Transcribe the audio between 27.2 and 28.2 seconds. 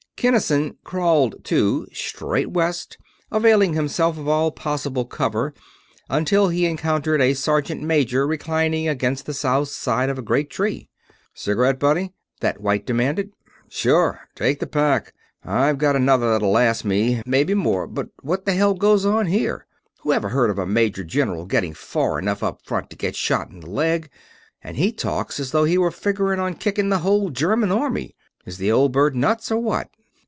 German army.